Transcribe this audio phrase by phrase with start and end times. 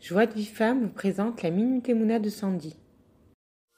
[0.00, 2.76] Joie de vie femme vous présente la Minute Emouna de Sandy.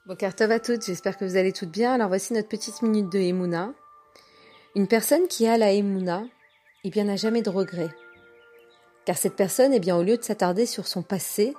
[0.04, 1.94] Bon Tov à toutes, j'espère que vous allez toutes bien.
[1.94, 3.72] Alors voici notre petite minute de Emouna.
[4.74, 6.24] Une personne qui a la Emouna,
[6.82, 7.94] eh bien n'a jamais de regrets.
[9.06, 11.54] Car cette personne, eh bien au lieu de s'attarder sur son passé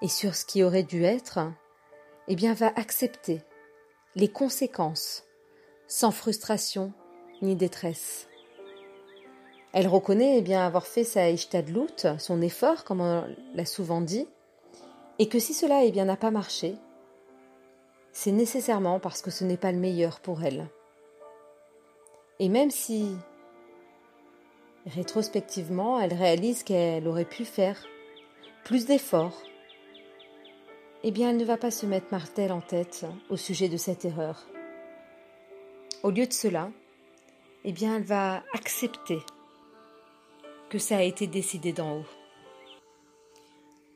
[0.00, 1.38] et sur ce qui aurait dû être,
[2.28, 3.42] eh bien va accepter
[4.16, 5.24] les conséquences
[5.86, 6.92] sans frustration
[7.42, 8.26] ni détresse.
[9.76, 13.24] Elle reconnaît eh avoir fait sa ishtadlout, son effort, comme on
[13.56, 14.28] l'a souvent dit,
[15.18, 16.76] et que si cela eh n'a pas marché,
[18.12, 20.68] c'est nécessairement parce que ce n'est pas le meilleur pour elle.
[22.38, 23.16] Et même si
[24.86, 27.84] rétrospectivement elle réalise qu'elle aurait pu faire
[28.62, 29.42] plus d'efforts,
[31.02, 34.46] eh elle ne va pas se mettre martel en tête au sujet de cette erreur.
[36.04, 36.70] Au lieu de cela,
[37.64, 39.18] elle va accepter
[40.74, 42.06] que ça a été décidé d'en haut.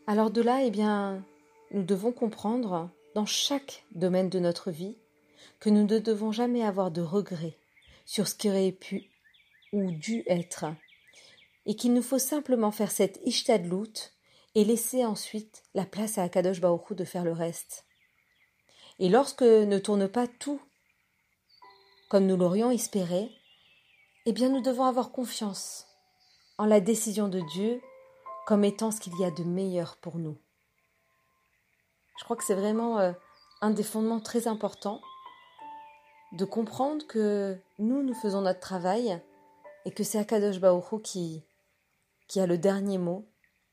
[0.07, 1.25] Alors de là, eh bien,
[1.73, 4.97] nous devons comprendre, dans chaque domaine de notre vie,
[5.59, 7.57] que nous ne devons jamais avoir de regrets
[8.07, 9.11] sur ce qui aurait pu
[9.73, 10.67] ou dû être,
[11.67, 14.13] et qu'il nous faut simplement faire cette ishtadlout
[14.55, 17.87] et laisser ensuite la place à Akadosh Baruch de faire le reste.
[19.01, 20.63] Et lorsque ne tourne pas tout
[22.09, 23.33] comme nous l'aurions espéré,
[24.27, 25.88] eh bien nous devons avoir confiance
[26.59, 27.81] en la décision de Dieu
[28.47, 30.37] comme étant ce qu'il y a de meilleur pour nous.
[32.19, 33.13] Je crois que c'est vraiment euh,
[33.61, 35.01] un des fondements très importants
[36.33, 39.21] de comprendre que nous, nous faisons notre travail
[39.85, 41.45] et que c'est Akadosh Baoru qui,
[42.27, 43.25] qui a le dernier mot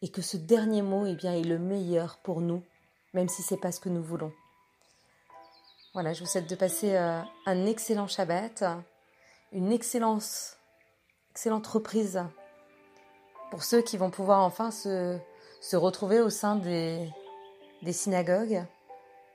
[0.02, 2.64] et que ce dernier mot eh bien, est le meilleur pour nous,
[3.14, 4.32] même si ce n'est pas ce que nous voulons.
[5.94, 8.64] Voilà, je vous souhaite de passer euh, un excellent Shabbat,
[9.52, 10.60] une excellente,
[11.32, 12.22] excellente reprise
[13.52, 15.18] pour ceux qui vont pouvoir enfin se,
[15.62, 17.10] se retrouver au sein des,
[17.82, 18.64] des, synagogues.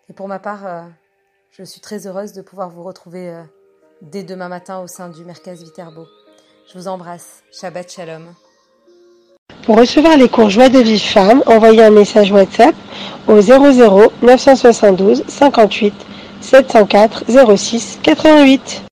[0.08, 0.82] Et pour ma part, euh,
[1.50, 3.42] je suis très heureuse de pouvoir vous retrouver euh,
[4.02, 6.06] dès demain matin au sein du Merkaz Viterbo.
[6.72, 7.42] Je vous embrasse.
[7.52, 8.34] Shabbat Shalom.
[9.64, 12.74] Pour recevoir les cours Joie de vie femme, envoyez un message WhatsApp
[13.28, 15.94] au 00 972 58
[16.40, 17.24] 704
[17.56, 18.82] 06 88.